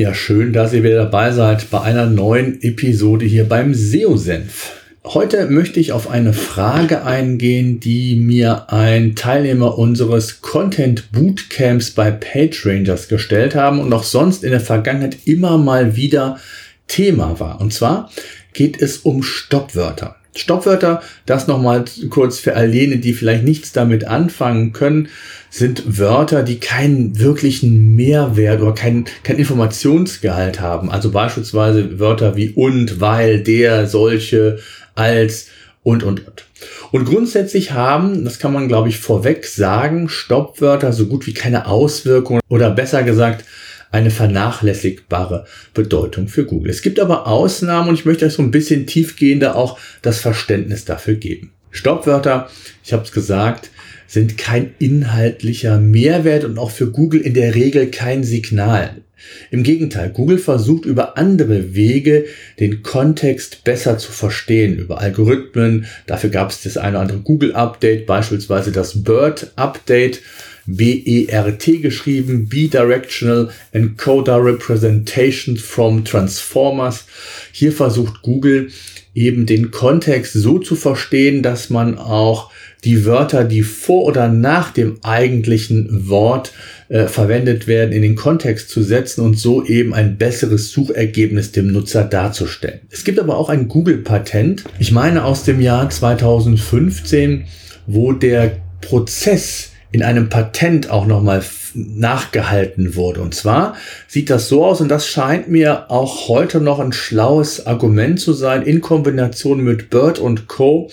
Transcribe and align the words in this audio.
Ja, 0.00 0.14
schön, 0.14 0.52
dass 0.52 0.72
ihr 0.72 0.84
wieder 0.84 0.94
dabei 0.94 1.32
seid 1.32 1.70
bei 1.70 1.80
einer 1.80 2.06
neuen 2.06 2.62
Episode 2.62 3.26
hier 3.26 3.48
beim 3.48 3.74
SEO-Senf. 3.74 4.70
Heute 5.02 5.50
möchte 5.50 5.80
ich 5.80 5.90
auf 5.90 6.08
eine 6.08 6.32
Frage 6.32 7.02
eingehen, 7.02 7.80
die 7.80 8.14
mir 8.14 8.72
ein 8.72 9.16
Teilnehmer 9.16 9.76
unseres 9.76 10.40
Content 10.40 11.10
Bootcamps 11.10 11.90
bei 11.90 12.12
PageRangers 12.12 13.08
gestellt 13.08 13.56
haben 13.56 13.80
und 13.80 13.92
auch 13.92 14.04
sonst 14.04 14.44
in 14.44 14.52
der 14.52 14.60
Vergangenheit 14.60 15.16
immer 15.24 15.58
mal 15.58 15.96
wieder 15.96 16.38
Thema 16.86 17.40
war. 17.40 17.60
Und 17.60 17.72
zwar 17.72 18.08
geht 18.52 18.80
es 18.80 18.98
um 18.98 19.24
Stoppwörter. 19.24 20.14
Stoppwörter, 20.40 21.02
das 21.26 21.46
nochmal 21.46 21.84
kurz 22.10 22.38
für 22.38 22.54
Allene, 22.54 22.98
die 22.98 23.12
vielleicht 23.12 23.44
nichts 23.44 23.72
damit 23.72 24.04
anfangen 24.04 24.72
können, 24.72 25.08
sind 25.50 25.98
Wörter, 25.98 26.42
die 26.42 26.60
keinen 26.60 27.18
wirklichen 27.18 27.96
Mehrwert 27.96 28.60
oder 28.60 28.74
kein, 28.74 29.06
kein 29.22 29.38
Informationsgehalt 29.38 30.60
haben. 30.60 30.90
Also 30.90 31.10
beispielsweise 31.10 31.98
Wörter 31.98 32.36
wie 32.36 32.50
und, 32.50 33.00
weil, 33.00 33.42
der, 33.42 33.86
solche, 33.86 34.58
als 34.94 35.48
und, 35.82 36.02
und, 36.02 36.26
und. 36.26 36.44
Und 36.90 37.04
grundsätzlich 37.04 37.72
haben, 37.72 38.24
das 38.24 38.38
kann 38.38 38.52
man 38.52 38.68
glaube 38.68 38.88
ich 38.88 38.98
vorweg 38.98 39.46
sagen, 39.46 40.08
Stoppwörter 40.08 40.92
so 40.92 41.06
gut 41.06 41.26
wie 41.26 41.34
keine 41.34 41.66
Auswirkungen 41.66 42.40
oder 42.48 42.70
besser 42.70 43.02
gesagt, 43.02 43.44
eine 43.90 44.10
vernachlässigbare 44.10 45.46
Bedeutung 45.74 46.28
für 46.28 46.44
Google. 46.44 46.70
Es 46.70 46.82
gibt 46.82 47.00
aber 47.00 47.26
Ausnahmen 47.26 47.88
und 47.88 47.94
ich 47.94 48.04
möchte 48.04 48.26
euch 48.26 48.34
so 48.34 48.42
ein 48.42 48.50
bisschen 48.50 48.86
tiefgehender 48.86 49.56
auch 49.56 49.78
das 50.02 50.20
Verständnis 50.20 50.84
dafür 50.84 51.14
geben. 51.14 51.52
Stoppwörter, 51.70 52.50
ich 52.84 52.92
habe 52.92 53.04
es 53.04 53.12
gesagt, 53.12 53.70
sind 54.06 54.38
kein 54.38 54.72
inhaltlicher 54.78 55.78
Mehrwert 55.78 56.44
und 56.44 56.58
auch 56.58 56.70
für 56.70 56.90
Google 56.90 57.20
in 57.20 57.34
der 57.34 57.54
Regel 57.54 57.90
kein 57.90 58.24
Signal. 58.24 59.02
Im 59.50 59.62
Gegenteil, 59.64 60.10
Google 60.10 60.38
versucht 60.38 60.84
über 60.84 61.18
andere 61.18 61.74
Wege 61.74 62.26
den 62.60 62.82
Kontext 62.82 63.64
besser 63.64 63.98
zu 63.98 64.12
verstehen, 64.12 64.78
über 64.78 65.00
Algorithmen. 65.00 65.86
Dafür 66.06 66.30
gab 66.30 66.50
es 66.50 66.62
das 66.62 66.76
eine 66.76 66.92
oder 66.92 67.00
andere 67.00 67.20
Google-Update, 67.20 68.06
beispielsweise 68.06 68.72
das 68.72 69.02
BERT-Update 69.02 70.20
B-E-R-T 70.68 71.78
geschrieben, 71.78 72.48
Bidirectional 72.48 73.50
Encoder 73.72 74.44
Representation 74.44 75.56
from 75.56 76.04
Transformers. 76.04 77.06
Hier 77.52 77.72
versucht 77.72 78.22
Google 78.22 78.68
eben 79.14 79.46
den 79.46 79.70
Kontext 79.70 80.34
so 80.34 80.58
zu 80.58 80.76
verstehen, 80.76 81.42
dass 81.42 81.70
man 81.70 81.98
auch 81.98 82.50
die 82.84 83.04
Wörter, 83.04 83.44
die 83.44 83.62
vor 83.62 84.04
oder 84.04 84.28
nach 84.28 84.70
dem 84.70 84.98
eigentlichen 85.02 86.08
Wort 86.08 86.52
äh, 86.88 87.06
verwendet 87.06 87.66
werden, 87.66 87.92
in 87.92 88.02
den 88.02 88.14
Kontext 88.14 88.70
zu 88.70 88.82
setzen 88.82 89.22
und 89.22 89.38
so 89.38 89.64
eben 89.64 89.94
ein 89.94 90.18
besseres 90.18 90.70
Suchergebnis 90.70 91.50
dem 91.50 91.72
Nutzer 91.72 92.04
darzustellen. 92.04 92.80
Es 92.90 93.04
gibt 93.04 93.18
aber 93.18 93.36
auch 93.36 93.48
ein 93.48 93.66
Google-Patent, 93.66 94.64
ich 94.78 94.92
meine 94.92 95.24
aus 95.24 95.42
dem 95.44 95.60
Jahr 95.60 95.90
2015, 95.90 97.46
wo 97.86 98.12
der 98.12 98.58
Prozess 98.80 99.70
in 99.90 100.02
einem 100.02 100.28
Patent 100.28 100.90
auch 100.90 101.06
nochmal 101.06 101.42
nachgehalten 101.74 102.94
wurde. 102.94 103.20
Und 103.20 103.34
zwar 103.34 103.76
sieht 104.06 104.30
das 104.30 104.48
so 104.48 104.64
aus, 104.64 104.80
und 104.80 104.88
das 104.88 105.06
scheint 105.06 105.48
mir 105.48 105.90
auch 105.90 106.28
heute 106.28 106.60
noch 106.60 106.78
ein 106.78 106.92
schlaues 106.92 107.66
Argument 107.66 108.20
zu 108.20 108.32
sein, 108.32 108.62
in 108.62 108.80
Kombination 108.80 109.62
mit 109.62 109.90
Bird 109.90 110.18
und 110.18 110.48
Co. 110.48 110.90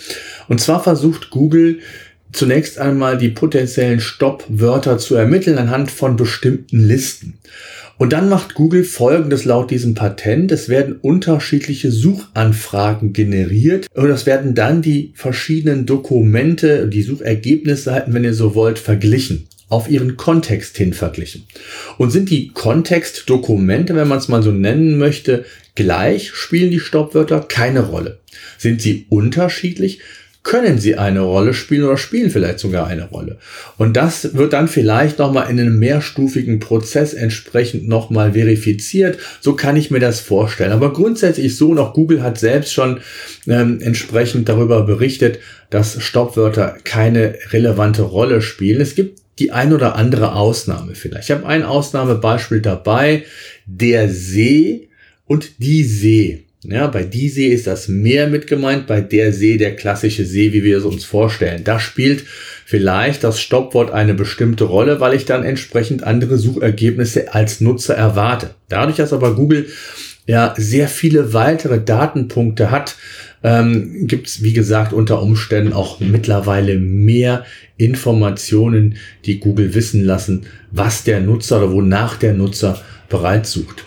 Und 0.48 0.62
zwar 0.62 0.82
versucht 0.82 1.30
Google 1.30 1.80
zunächst 2.32 2.80
einmal 2.80 3.18
die 3.18 3.30
potenziellen 3.30 4.00
Stoppwörter 4.00 4.98
zu 4.98 5.16
ermitteln 5.16 5.58
anhand 5.58 5.92
von 5.92 6.16
bestimmten 6.16 6.80
Listen. 6.80 7.40
Und 7.98 8.12
dann 8.12 8.28
macht 8.28 8.56
Google 8.56 8.84
Folgendes 8.84 9.46
laut 9.46 9.72
diesem 9.72 9.96
Patent. 9.96 10.52
Es 10.52 10.68
werden 10.68 10.98
unterschiedliche 11.02 11.92
Suchanfragen 11.92 13.14
generiert 13.14 13.88
und 13.94 14.10
es 14.10 14.26
werden 14.26 14.54
dann 14.54 14.82
die 14.82 15.14
verschiedenen 15.16 15.86
Dokumente, 15.86 16.90
die 16.90 17.04
Suchergebnisseiten, 17.04 18.14
wenn 18.14 18.26
ihr 18.26 18.34
so 18.34 18.54
wollt, 18.56 18.80
verglichen 18.80 19.48
auf 19.68 19.90
ihren 19.90 20.16
Kontext 20.16 20.78
hin 20.78 20.94
verglichen. 20.94 21.48
Und 21.98 22.12
sind 22.12 22.30
die 22.30 22.50
Kontextdokumente, 22.50 23.96
wenn 23.96 24.08
man 24.08 24.20
es 24.20 24.28
mal 24.28 24.44
so 24.44 24.52
nennen 24.52 24.98
möchte, 24.98 25.46
gleich, 25.74 26.32
spielen 26.34 26.72
die 26.72 26.80
Stoppwörter 26.80 27.42
keine 27.42 27.82
Rolle. 27.82 28.20
Sind 28.58 28.82
sie 28.82 29.06
unterschiedlich, 29.10 30.00
können 30.46 30.78
sie 30.78 30.96
eine 30.96 31.22
Rolle 31.22 31.56
spielen 31.56 31.84
oder 31.84 31.98
spielen 31.98 32.30
vielleicht 32.30 32.60
sogar 32.60 32.86
eine 32.86 33.10
Rolle. 33.10 33.40
Und 33.78 33.98
das 33.98 34.36
wird 34.36 34.54
dann 34.54 34.68
vielleicht 34.68 35.18
nochmal 35.18 35.50
in 35.50 35.60
einem 35.60 35.80
mehrstufigen 35.80 36.60
Prozess 36.60 37.16
entsprechend 37.16 37.88
nochmal 37.88 38.34
verifiziert. 38.34 39.18
So 39.42 39.54
kann 39.54 39.76
ich 39.76 39.90
mir 39.90 40.00
das 40.00 40.20
vorstellen. 40.20 40.72
Aber 40.72 40.94
grundsätzlich 40.94 41.58
so, 41.58 41.74
noch 41.74 41.96
Google 41.96 42.22
hat 42.22 42.38
selbst 42.38 42.74
schon 42.74 43.00
ähm, 43.48 43.82
entsprechend 43.82 44.48
darüber 44.48 44.84
berichtet, 44.84 45.40
dass 45.72 46.02
Stoppwörter 46.02 46.78
keine 46.84 47.36
relevante 47.50 48.04
Rolle 48.04 48.44
spielen. 48.44 48.82
Es 48.82 48.94
gibt 48.94 49.20
die 49.40 49.52
ein 49.52 49.74
oder 49.74 49.96
andere 49.96 50.34
Ausnahme 50.36 50.94
vielleicht. 50.94 51.30
Ich 51.30 51.36
habe 51.36 51.48
ein 51.48 51.64
Ausnahmebeispiel 51.64 52.62
dabei, 52.62 53.24
der 53.66 54.10
See 54.10 54.90
und 55.26 55.58
die 55.58 55.84
See. 55.84 56.45
Ja, 56.70 56.88
bei 56.88 57.04
die 57.04 57.30
See 57.30 57.48
ist 57.48 57.68
das 57.68 57.88
Meer 57.88 58.28
mit 58.28 58.48
gemeint, 58.48 58.88
bei 58.88 59.02
der 59.02 59.34
See 59.34 59.58
der 59.58 59.76
klassische 59.76 60.26
See, 60.26 60.54
wie 60.54 60.64
wir 60.64 60.78
es 60.78 60.84
uns 60.84 61.06
vorstellen. 61.06 61.64
Da 61.64 61.80
spielt 61.80 62.24
vielleicht 62.66 63.24
das 63.24 63.40
Stoppwort 63.40 63.92
eine 63.92 64.14
bestimmte 64.14 64.64
Rolle, 64.64 65.00
weil 65.00 65.14
ich 65.14 65.26
dann 65.26 65.44
entsprechend 65.44 66.04
andere 66.04 66.38
Suchergebnisse 66.38 67.34
als 67.34 67.62
Nutzer 67.62 67.96
erwarte. 67.96 68.52
Dadurch, 68.70 68.98
dass 68.98 69.14
aber 69.14 69.36
Google 69.36 69.68
ja 70.26 70.56
sehr 70.58 70.88
viele 70.88 71.34
weitere 71.34 71.80
Datenpunkte 71.80 72.72
hat, 72.72 72.96
ähm, 73.44 74.08
gibt 74.08 74.28
es, 74.28 74.42
wie 74.42 74.54
gesagt, 74.54 74.92
unter 74.92 75.22
Umständen 75.22 75.72
auch 75.72 76.00
mittlerweile 76.00 76.80
mehr 76.80 77.46
Informationen, 77.78 78.96
die 79.26 79.40
Google 79.40 79.76
wissen 79.76 80.04
lassen, 80.04 80.48
was 80.72 81.04
der 81.04 81.20
Nutzer 81.20 81.58
oder 81.58 81.72
wonach 81.72 82.18
der 82.18 82.34
Nutzer 82.34 82.82
bereits 83.08 83.52
sucht. 83.52 83.84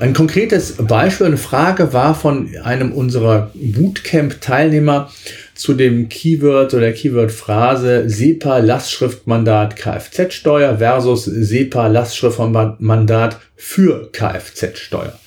Ein 0.00 0.14
konkretes 0.14 0.76
Beispiel, 0.76 1.26
eine 1.26 1.36
Frage 1.36 1.92
war 1.92 2.14
von 2.14 2.48
einem 2.64 2.92
unserer 2.92 3.50
Bootcamp-Teilnehmer 3.52 5.10
zu 5.54 5.74
dem 5.74 6.08
Keyword 6.08 6.72
oder 6.72 6.90
Keyword-Phrase 6.92 8.08
SEPA 8.08 8.60
Lastschriftmandat 8.60 9.76
Kfz-Steuer 9.76 10.78
versus 10.78 11.26
SEPA 11.26 11.88
Lastschriftmandat 11.88 13.40
für 13.56 14.10
Kfz-Steuer. 14.10 15.18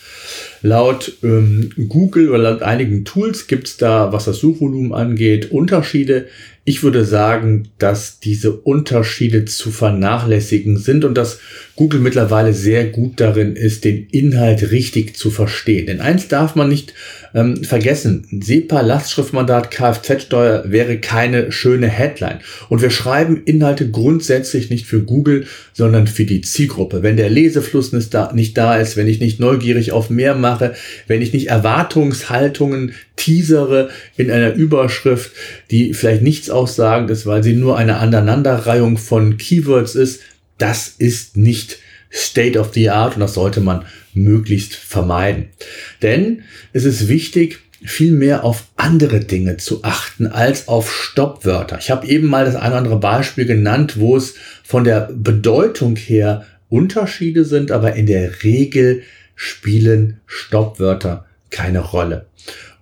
Laut 0.63 1.17
ähm, 1.22 1.69
Google 1.88 2.29
oder 2.29 2.39
laut 2.39 2.63
einigen 2.63 3.06
Tools 3.06 3.45
gibt 3.45 3.67
es 3.67 3.78
da, 3.78 4.12
was 4.12 4.25
das 4.25 4.39
Suchvolumen 4.39 4.94
angeht, 4.94 5.51
Unterschiede. 5.51 6.29
Ich 6.66 6.81
würde 6.81 7.03
sagen, 7.03 7.68
dass 7.78 8.22
diese 8.22 8.53
Unterschiede 8.53 9.44
zu 9.44 9.69
vernachlässigen 9.69 10.78
sind 10.78 11.03
und 11.03 11.16
dass 11.16 11.40
Google 11.75 12.00
mittlerweile 12.00 12.53
sehr 12.53 12.85
gut 12.85 13.19
darin 13.19 13.57
ist, 13.57 13.84
den 13.84 14.07
Inhalt 14.12 14.72
richtig 14.72 15.18
zu 15.18 15.29
verstehen. 15.29 15.88
Denn 15.88 16.00
eins 16.00 16.30
darf 16.30 16.56
man 16.56 16.69
nicht 16.69 16.94
ähm, 17.33 17.63
vergessen, 17.63 18.27
SEPA 18.42 18.81
Lastschriftmandat 18.81 19.71
Kfz-Steuer 19.71 20.65
wäre 20.68 21.00
keine 21.00 21.51
schöne 21.51 21.88
Headline. 21.88 22.39
Und 22.69 22.81
wir 22.81 22.92
schreiben 22.92 23.42
Inhalte 23.44 23.89
grundsätzlich 23.89 24.69
nicht 24.69 24.86
für 24.86 25.01
Google, 25.01 25.48
sondern 25.74 26.07
für 26.07 26.25
die 26.25 26.42
Zielgruppe. 26.42 27.04
Wenn 27.04 27.18
der 27.18 27.30
Lesefluss 27.30 27.92
nicht 27.92 28.13
da, 28.13 28.31
nicht 28.33 28.57
da 28.57 28.77
ist, 28.77 28.95
wenn 28.95 29.07
ich 29.07 29.19
nicht 29.19 29.39
neugierig 29.39 29.92
auf 29.92 30.10
mehr 30.10 30.36
mache, 30.36 30.75
wenn 31.07 31.21
ich 31.21 31.33
nicht 31.33 31.48
Erwartungshaltungen 31.48 32.94
teasere 33.15 33.89
in 34.18 34.31
einer 34.31 34.54
Überschrift, 34.54 35.31
die 35.71 35.94
vielleicht 35.94 36.24
nichts 36.24 36.50
aussagend 36.53 37.09
ist, 37.09 37.25
weil 37.25 37.44
sie 37.44 37.53
nur 37.53 37.77
eine 37.77 37.97
Aneinanderreihung 37.97 38.97
von 38.97 39.38
Keywords 39.38 39.95
ist, 39.95 40.21
das 40.57 40.88
ist 40.88 41.35
nicht 41.35 41.79
State 42.11 42.59
of 42.59 42.73
the 42.73 42.89
Art 42.89 43.15
und 43.15 43.21
das 43.21 43.33
sollte 43.33 43.59
man 43.59 43.85
möglichst 44.13 44.75
vermeiden. 44.75 45.47
Denn 46.01 46.44
es 46.71 46.85
ist 46.85 47.07
wichtig, 47.07 47.59
viel 47.83 48.11
mehr 48.11 48.44
auf 48.44 48.65
andere 48.77 49.19
Dinge 49.19 49.57
zu 49.57 49.83
achten 49.83 50.27
als 50.27 50.67
auf 50.67 50.94
Stoppwörter. 50.94 51.79
Ich 51.79 51.91
habe 51.91 52.07
eben 52.07 52.27
mal 52.27 52.45
das 52.45 52.55
ein 52.55 52.69
oder 52.69 52.77
andere 52.77 53.00
Beispiel 53.00 53.45
genannt, 53.45 54.00
wo 54.00 54.15
es 54.15 54.35
von 54.63 54.83
der 54.83 55.09
Bedeutung 55.13 55.95
her 55.95 56.45
Unterschiede 56.69 57.45
sind, 57.45 57.71
aber 57.71 57.95
in 57.95 58.05
der 58.05 58.44
Regel 58.44 59.03
spielen 59.35 60.21
Stoppwörter 60.25 61.25
keine 61.50 61.79
Rolle. 61.79 62.25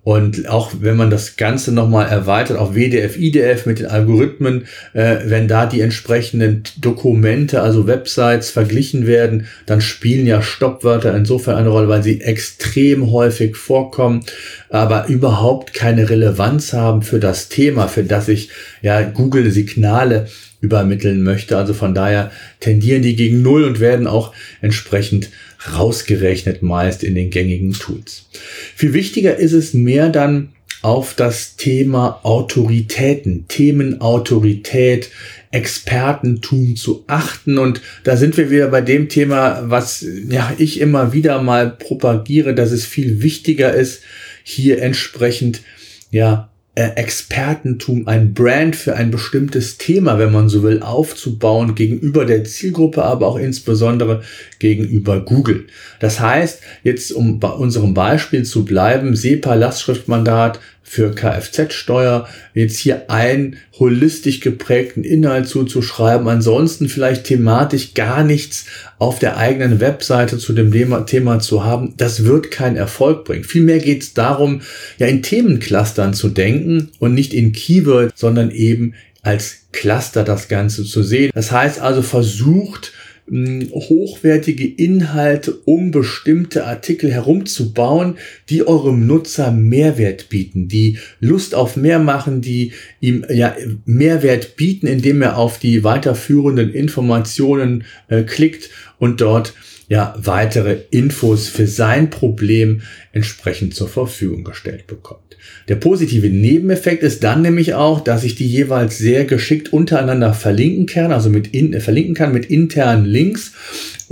Und 0.04 0.50
auch 0.50 0.72
wenn 0.80 0.98
man 0.98 1.12
das 1.12 1.36
Ganze 1.38 1.72
nochmal 1.72 2.10
erweitert 2.10 2.58
auf 2.58 2.74
WDF, 2.74 3.18
IDF 3.18 3.68
mit 3.68 3.80
den 3.80 3.86
Algorithmen, 3.86 4.66
äh, 4.94 5.18
wenn 5.26 5.48
da 5.48 5.68
die 5.68 5.82
entsprechenden 5.82 6.64
Dokumente, 6.80 7.62
also 7.62 7.86
Websites 7.86 8.50
verglichen 8.50 9.06
werden, 9.06 9.48
dann 9.68 9.80
spielen 9.80 10.26
ja 10.26 10.42
Stoppwörter 10.42 11.16
insofern 11.16 11.56
eine 11.56 11.70
Rolle, 11.70 11.88
weil 11.88 12.02
sie 12.02 12.20
extrem 12.22 13.12
häufig 13.12 13.56
vorkommen, 13.56 14.26
aber 14.70 15.08
überhaupt 15.08 15.74
keine 15.76 16.10
Relevanz 16.10 16.74
haben 16.74 17.04
für 17.04 17.20
das 17.20 17.50
Thema, 17.50 17.88
für 17.88 18.04
das 18.04 18.28
ich 18.28 18.50
ja 18.82 19.04
Google 19.04 19.52
Signale 19.52 20.28
übermitteln 20.62 21.24
möchte. 21.24 21.58
Also 21.58 21.74
von 21.74 21.94
daher 21.94 22.32
tendieren 22.60 23.02
die 23.02 23.16
gegen 23.16 23.42
Null 23.42 23.64
und 23.66 23.80
werden 23.80 24.08
auch 24.08 24.34
entsprechend 24.62 25.30
rausgerechnet 25.76 26.62
meist 26.62 27.04
in 27.04 27.16
den 27.16 27.30
gängigen 27.30 27.74
Tools. 27.74 28.30
Viel 28.76 28.94
wichtiger 28.94 29.36
ist 29.38 29.54
es 29.54 29.74
mehr 29.74 30.10
dann 30.10 30.50
auf 30.82 31.14
das 31.14 31.58
Thema 31.58 32.22
Autoritäten, 32.24 33.46
Themenautorität, 33.48 35.10
Expertentum 35.52 36.76
zu 36.76 37.04
achten. 37.08 37.58
Und 37.58 37.82
da 38.04 38.18
sind 38.18 38.38
wir 38.38 38.50
wieder 38.50 38.68
bei 38.70 38.82
dem 38.82 39.10
Thema, 39.10 39.64
was 39.66 40.06
ja, 40.30 40.54
ich 40.58 40.80
immer 40.80 41.14
wieder 41.14 41.42
mal 41.42 41.70
propagiere, 41.70 42.56
dass 42.56 42.72
es 42.72 42.86
viel 42.86 43.22
wichtiger 43.22 43.74
ist, 43.74 44.02
hier 44.44 44.82
entsprechend 44.82 45.62
ja, 46.10 46.51
Expertentum, 46.74 48.08
ein 48.08 48.34
Brand 48.34 48.78
für 48.78 48.96
ein 48.96 49.12
bestimmtes 49.12 49.78
Thema, 49.78 50.18
wenn 50.20 50.32
man 50.32 50.48
so 50.48 50.64
will, 50.64 50.82
aufzubauen 50.82 51.76
gegenüber 51.76 52.26
der 52.26 52.46
Zielgruppe, 52.46 53.04
aber 53.04 53.28
auch 53.28 53.38
insbesondere 53.38 54.24
gegenüber 54.60 55.20
Google. 55.20 55.68
Das 56.00 56.22
heißt, 56.22 56.62
jetzt 56.84 57.12
um 57.12 57.42
bei 57.42 57.50
unserem 57.50 57.94
Beispiel 57.94 58.44
zu 58.44 58.64
bleiben, 58.64 59.18
SEPA-Lastschriftmandat 59.18 60.62
für 60.84 61.12
Kfz-Steuer, 61.12 62.28
jetzt 62.54 62.78
hier 62.78 63.10
einen 63.10 63.58
holistisch 63.80 64.42
geprägten 64.42 65.04
Inhalt 65.04 65.48
zuzuschreiben, 65.48 66.28
ansonsten 66.28 66.90
vielleicht 66.90 67.26
thematisch 67.26 67.94
gar 67.94 68.24
nichts 68.24 68.66
auf 69.00 69.20
der 69.20 69.38
eigenen 69.38 69.80
Webseite 69.80 70.38
zu 70.38 70.54
dem 70.54 70.72
Thema, 71.06 71.40
zu 71.40 71.64
haben, 71.64 71.94
das 71.98 72.26
wird 72.26 72.52
keinen 72.52 72.76
Erfolg 72.76 73.24
bringen. 73.24 73.44
Vielmehr 73.44 73.80
geht 73.80 74.04
es 74.04 74.14
darum, 74.14 74.62
ja 74.98 75.08
in 75.08 75.24
Themenclustern 75.24 76.14
zu 76.14 76.30
denken 76.30 76.90
und 77.00 77.14
nicht 77.14 77.34
in 77.34 77.54
Keywords, 77.54 78.20
sondern 78.20 78.52
eben 78.52 78.94
als 79.22 79.68
Cluster 79.72 80.24
das 80.24 80.48
Ganze 80.48 80.84
zu 80.84 81.04
sehen. 81.04 81.32
Das 81.34 81.52
heißt 81.52 81.80
also 81.80 82.02
versucht, 82.02 82.92
hochwertige 83.32 84.68
Inhalte 84.68 85.54
um 85.64 85.92
bestimmte 85.92 86.66
Artikel 86.66 87.12
herumzubauen, 87.12 88.18
die 88.50 88.68
eurem 88.68 89.08
Nutzer 89.08 89.52
Mehrwert 89.52 90.28
bieten, 90.28 90.68
die 90.68 90.98
Lust 91.22 91.56
auf 91.56 91.78
mehr 91.78 92.00
machen, 92.00 92.42
die 92.42 92.74
ihm 93.00 93.26
ja 93.30 93.56
Mehrwert 93.86 94.58
bieten, 94.58 94.86
indem 94.86 95.22
er 95.22 95.38
auf 95.38 95.60
die 95.60 95.84
weiterführenden 95.86 96.74
Informationen 96.74 97.86
äh, 98.10 98.24
klickt 98.24 98.70
und 99.02 99.20
dort 99.20 99.56
ja 99.90 100.14
weitere 100.16 100.84
Infos 100.92 101.48
für 101.50 101.66
sein 101.66 102.12
Problem 102.12 102.82
entsprechend 103.12 103.74
zur 103.74 103.90
Verfügung 103.90 104.44
gestellt 104.44 104.86
bekommt. 104.86 105.38
Der 105.68 105.76
positive 105.76 106.30
Nebeneffekt 106.30 107.02
ist 107.02 107.24
dann 107.24 107.42
nämlich 107.42 107.74
auch, 107.74 108.02
dass 108.02 108.24
ich 108.24 108.36
die 108.36 108.48
jeweils 108.48 109.00
sehr 109.00 109.26
geschickt 109.26 109.74
untereinander 109.74 110.36
verlinken 110.36 110.86
kann, 110.86 111.12
also 111.12 111.32
mit 111.32 111.48
in, 111.48 111.82
verlinken 111.82 112.14
kann 112.14 112.32
mit 112.32 112.46
internen 112.46 113.06
Links. 113.06 113.54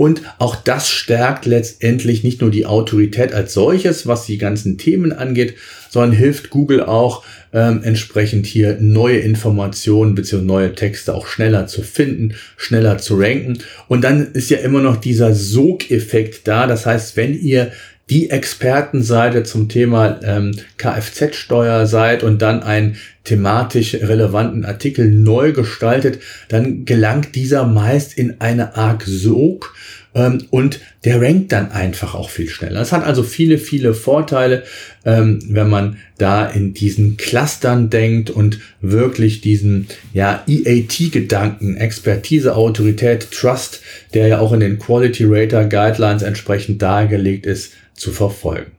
Und 0.00 0.22
auch 0.38 0.56
das 0.56 0.88
stärkt 0.88 1.44
letztendlich 1.44 2.24
nicht 2.24 2.40
nur 2.40 2.50
die 2.50 2.64
Autorität 2.64 3.34
als 3.34 3.52
solches, 3.52 4.06
was 4.06 4.24
die 4.24 4.38
ganzen 4.38 4.78
Themen 4.78 5.12
angeht, 5.12 5.56
sondern 5.90 6.12
hilft 6.12 6.48
Google 6.48 6.82
auch 6.82 7.22
ähm, 7.52 7.82
entsprechend 7.82 8.46
hier 8.46 8.78
neue 8.80 9.18
Informationen 9.18 10.14
bzw. 10.14 10.42
neue 10.42 10.74
Texte 10.74 11.12
auch 11.14 11.26
schneller 11.26 11.66
zu 11.66 11.82
finden, 11.82 12.32
schneller 12.56 12.96
zu 12.96 13.18
ranken. 13.18 13.58
Und 13.88 14.02
dann 14.02 14.32
ist 14.32 14.48
ja 14.48 14.56
immer 14.60 14.80
noch 14.80 14.96
dieser 14.96 15.34
Sogeffekt 15.34 16.48
da. 16.48 16.66
Das 16.66 16.86
heißt, 16.86 17.18
wenn 17.18 17.38
ihr 17.38 17.70
die 18.08 18.30
Expertenseite 18.30 19.42
zum 19.42 19.68
Thema 19.68 20.18
ähm, 20.24 20.56
Kfz-Steuer 20.78 21.86
seid 21.86 22.22
und 22.22 22.40
dann 22.40 22.62
einen 22.62 22.96
thematisch 23.24 23.94
relevanten 23.94 24.64
Artikel 24.64 25.10
neu 25.10 25.52
gestaltet, 25.52 26.20
dann 26.48 26.84
gelangt 26.84 27.34
dieser 27.34 27.64
meist 27.64 28.16
in 28.16 28.40
eine 28.40 28.76
Art 28.76 29.02
Sog 29.04 29.74
ähm, 30.14 30.46
und 30.50 30.80
der 31.04 31.20
rankt 31.20 31.52
dann 31.52 31.70
einfach 31.70 32.14
auch 32.14 32.30
viel 32.30 32.48
schneller. 32.48 32.80
Es 32.80 32.92
hat 32.92 33.04
also 33.04 33.22
viele, 33.22 33.58
viele 33.58 33.94
Vorteile, 33.94 34.64
ähm, 35.04 35.38
wenn 35.48 35.68
man 35.68 35.98
da 36.18 36.46
in 36.46 36.74
diesen 36.74 37.16
Clustern 37.16 37.90
denkt 37.90 38.30
und 38.30 38.60
wirklich 38.80 39.40
diesen 39.40 39.86
ja, 40.12 40.42
EAT-Gedanken, 40.46 41.76
Expertise, 41.76 42.56
Autorität, 42.56 43.30
Trust, 43.30 43.82
der 44.14 44.26
ja 44.26 44.38
auch 44.40 44.52
in 44.52 44.60
den 44.60 44.78
Quality 44.78 45.24
Rater 45.26 45.64
Guidelines 45.64 46.22
entsprechend 46.22 46.82
dargelegt 46.82 47.46
ist, 47.46 47.72
zu 47.94 48.12
verfolgen. 48.12 48.72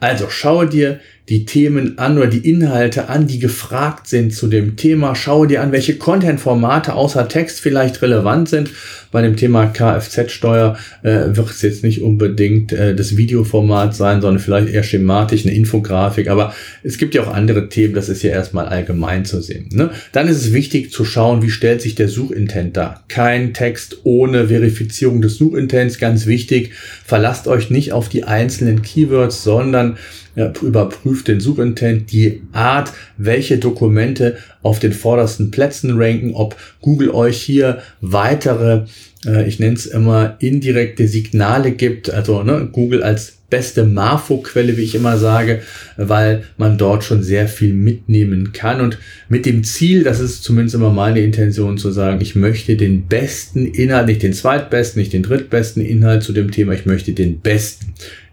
Also 0.00 0.30
schaue 0.30 0.68
dir 0.68 1.00
die 1.28 1.44
Themen 1.44 1.98
an 1.98 2.18
oder 2.18 2.26
die 2.26 2.50
Inhalte 2.50 3.08
an, 3.08 3.28
die 3.28 3.38
gefragt 3.38 4.08
sind 4.08 4.34
zu 4.34 4.48
dem 4.48 4.76
Thema. 4.76 5.14
Schaue 5.14 5.46
dir 5.46 5.62
an, 5.62 5.70
welche 5.70 5.96
Content-Formate 5.96 6.94
außer 6.94 7.28
Text 7.28 7.60
vielleicht 7.60 8.02
relevant 8.02 8.48
sind. 8.48 8.70
Bei 9.12 9.22
dem 9.22 9.36
Thema 9.36 9.66
Kfz-Steuer 9.66 10.76
äh, 11.02 11.36
wird 11.36 11.50
es 11.50 11.62
jetzt 11.62 11.84
nicht 11.84 12.02
unbedingt 12.02 12.72
äh, 12.72 12.96
das 12.96 13.16
Videoformat 13.16 13.94
sein, 13.94 14.20
sondern 14.20 14.42
vielleicht 14.42 14.68
eher 14.68 14.82
schematisch 14.82 15.46
eine 15.46 15.54
Infografik. 15.54 16.28
Aber 16.28 16.54
es 16.82 16.98
gibt 16.98 17.14
ja 17.14 17.22
auch 17.22 17.32
andere 17.32 17.68
Themen, 17.68 17.94
das 17.94 18.08
ist 18.08 18.22
ja 18.24 18.30
erstmal 18.30 18.66
allgemein 18.66 19.24
zu 19.24 19.40
sehen. 19.40 19.68
Ne? 19.70 19.90
Dann 20.10 20.26
ist 20.26 20.38
es 20.38 20.52
wichtig 20.52 20.90
zu 20.90 21.04
schauen, 21.04 21.42
wie 21.42 21.50
stellt 21.50 21.82
sich 21.82 21.94
der 21.94 22.08
Suchintent 22.08 22.76
dar. 22.76 23.04
Kein 23.06 23.54
Text 23.54 23.98
ohne 24.02 24.48
Verifizierung 24.48 25.22
des 25.22 25.36
Suchintents, 25.36 25.98
ganz 25.98 26.26
wichtig. 26.26 26.72
Verlasst 27.04 27.46
euch 27.46 27.70
nicht 27.70 27.92
auf 27.92 28.08
die 28.08 28.24
einzelnen 28.24 28.82
Keywords, 28.82 29.44
sondern 29.44 29.98
überprüft 30.34 31.28
den 31.28 31.40
Suchintent, 31.40 32.12
die 32.12 32.42
Art, 32.52 32.92
welche 33.16 33.58
Dokumente 33.58 34.36
auf 34.62 34.78
den 34.78 34.92
vordersten 34.92 35.50
Plätzen 35.50 35.98
ranken, 35.98 36.34
ob 36.34 36.56
Google 36.80 37.10
euch 37.10 37.40
hier 37.42 37.82
weitere, 38.00 38.84
äh, 39.26 39.46
ich 39.46 39.58
nenne 39.58 39.74
es 39.74 39.86
immer 39.86 40.36
indirekte 40.38 41.08
Signale 41.08 41.72
gibt, 41.72 42.10
also 42.10 42.42
ne, 42.42 42.68
Google 42.72 43.02
als 43.02 43.38
beste 43.52 43.84
Marfo-Quelle, 43.84 44.78
wie 44.78 44.82
ich 44.82 44.94
immer 44.94 45.18
sage, 45.18 45.60
weil 45.98 46.44
man 46.56 46.78
dort 46.78 47.04
schon 47.04 47.22
sehr 47.22 47.48
viel 47.48 47.74
mitnehmen 47.74 48.52
kann 48.54 48.80
und 48.80 48.98
mit 49.28 49.44
dem 49.44 49.62
Ziel, 49.62 50.04
das 50.04 50.20
ist 50.20 50.42
zumindest 50.42 50.74
immer 50.74 50.88
meine 50.88 51.20
Intention 51.20 51.76
zu 51.76 51.90
sagen, 51.90 52.22
ich 52.22 52.34
möchte 52.34 52.76
den 52.76 53.08
besten 53.08 53.66
Inhalt, 53.66 54.06
nicht 54.06 54.22
den 54.22 54.32
zweitbesten, 54.32 55.02
nicht 55.02 55.12
den 55.12 55.22
drittbesten 55.22 55.84
Inhalt 55.84 56.22
zu 56.22 56.32
dem 56.32 56.50
Thema, 56.50 56.72
ich 56.72 56.86
möchte 56.86 57.12
den 57.12 57.40
besten. 57.40 57.92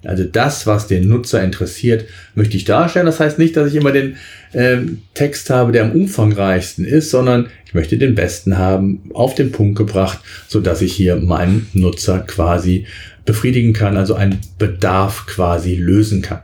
Also 0.10 0.24
das, 0.24 0.66
was 0.66 0.88
den 0.88 1.08
Nutzer 1.08 1.44
interessiert, 1.44 2.06
möchte 2.36 2.58
ich 2.58 2.66
darstellen. 2.66 3.06
Das 3.06 3.20
heißt 3.20 3.38
nicht, 3.38 3.56
dass 3.56 3.70
ich 3.70 3.76
immer 3.76 3.92
den 3.92 4.18
ähm, 4.54 5.04
Text 5.14 5.50
habe, 5.50 5.72
der 5.72 5.84
am 5.84 5.92
umfangreichsten 5.92 6.84
ist, 6.84 7.12
sondern 7.12 7.48
ich 7.66 7.74
möchte 7.74 7.98
den 7.98 8.16
besten 8.16 8.58
haben, 8.58 9.12
auf 9.14 9.36
den 9.36 9.52
Punkt 9.52 9.78
gebracht, 9.78 10.20
so 10.48 10.60
dass 10.60 10.82
ich 10.82 10.94
hier 10.94 11.18
meinen 11.18 11.68
Nutzer 11.74 12.20
quasi 12.20 12.88
befriedigen 13.26 13.74
kann, 13.74 13.96
also 13.96 14.16
einen 14.16 14.40
Bedarf 14.58 15.28
quasi 15.28 15.76
lösen 15.76 16.24
kann. 16.24 16.40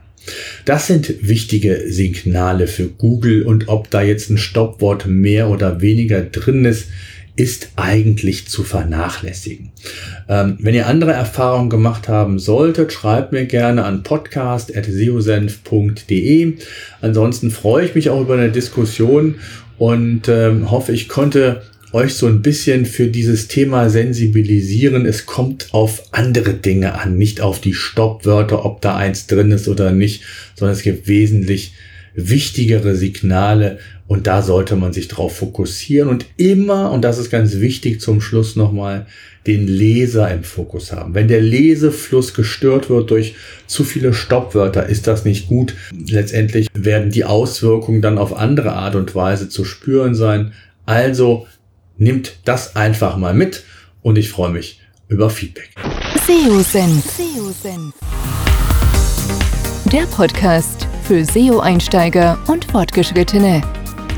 Das 0.64 0.86
sind 0.86 1.14
wichtige 1.20 1.84
Signale 1.88 2.66
für 2.66 2.86
Google 2.86 3.42
und 3.42 3.68
ob 3.68 3.90
da 3.90 4.02
jetzt 4.02 4.30
ein 4.30 4.38
Stoppwort 4.38 5.06
mehr 5.06 5.48
oder 5.48 5.80
weniger 5.80 6.22
drin 6.22 6.64
ist, 6.64 6.88
ist 7.36 7.70
eigentlich 7.76 8.48
zu 8.48 8.64
vernachlässigen. 8.64 9.70
Ähm, 10.28 10.56
wenn 10.58 10.74
ihr 10.74 10.86
andere 10.86 11.12
Erfahrungen 11.12 11.70
gemacht 11.70 12.08
haben 12.08 12.38
solltet, 12.38 12.92
schreibt 12.92 13.32
mir 13.32 13.44
gerne 13.44 13.84
an 13.84 14.02
podcast.seosenf.de. 14.02 16.54
Ansonsten 17.02 17.50
freue 17.50 17.84
ich 17.84 17.94
mich 17.94 18.08
auch 18.10 18.22
über 18.22 18.34
eine 18.34 18.50
Diskussion 18.50 19.36
und 19.78 20.28
ähm, 20.28 20.70
hoffe, 20.70 20.92
ich 20.92 21.08
konnte 21.08 21.62
euch 21.92 22.14
so 22.14 22.26
ein 22.26 22.42
bisschen 22.42 22.86
für 22.86 23.06
dieses 23.06 23.48
Thema 23.48 23.90
sensibilisieren. 23.90 25.06
Es 25.06 25.26
kommt 25.26 25.72
auf 25.72 26.02
andere 26.12 26.54
Dinge 26.54 26.98
an, 26.98 27.16
nicht 27.16 27.40
auf 27.40 27.60
die 27.60 27.74
Stoppwörter, 27.74 28.64
ob 28.64 28.80
da 28.80 28.96
eins 28.96 29.26
drin 29.26 29.50
ist 29.50 29.68
oder 29.68 29.92
nicht, 29.92 30.22
sondern 30.54 30.74
es 30.74 30.82
gibt 30.82 31.06
wesentlich 31.06 31.74
wichtigere 32.14 32.96
Signale 32.96 33.78
und 34.08 34.26
da 34.26 34.42
sollte 34.42 34.76
man 34.76 34.92
sich 34.92 35.08
drauf 35.08 35.36
fokussieren 35.36 36.08
und 36.08 36.26
immer, 36.36 36.92
und 36.92 37.02
das 37.02 37.18
ist 37.18 37.30
ganz 37.30 37.56
wichtig 37.56 38.00
zum 38.00 38.20
Schluss 38.20 38.54
nochmal, 38.54 39.06
den 39.46 39.66
Leser 39.66 40.32
im 40.32 40.44
Fokus 40.44 40.92
haben. 40.92 41.14
Wenn 41.14 41.28
der 41.28 41.40
Lesefluss 41.40 42.34
gestört 42.34 42.90
wird 42.90 43.10
durch 43.10 43.34
zu 43.66 43.84
viele 43.84 44.12
Stoppwörter, 44.12 44.86
ist 44.86 45.06
das 45.06 45.24
nicht 45.24 45.48
gut. 45.48 45.74
Letztendlich 46.08 46.68
werden 46.74 47.10
die 47.10 47.24
Auswirkungen 47.24 48.02
dann 48.02 48.18
auf 48.18 48.36
andere 48.36 48.72
Art 48.72 48.94
und 48.94 49.14
Weise 49.14 49.48
zu 49.48 49.64
spüren 49.64 50.14
sein. 50.14 50.52
Also 50.84 51.46
nimmt 51.96 52.38
das 52.44 52.76
einfach 52.76 53.16
mal 53.16 53.34
mit 53.34 53.64
und 54.02 54.18
ich 54.18 54.30
freue 54.30 54.50
mich 54.50 54.80
über 55.08 55.30
Feedback. 55.30 55.70
SEO 56.26 56.60
-Senf. 56.60 57.92
der 59.92 60.06
Podcast 60.06 60.86
für 61.04 61.24
SEO-Einsteiger 61.24 62.38
und 62.48 62.64
Fortgeschrittene. 62.64 63.62